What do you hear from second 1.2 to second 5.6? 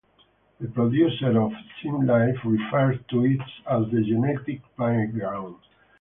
of "SimLife" refer to it as "The Genetic Playground".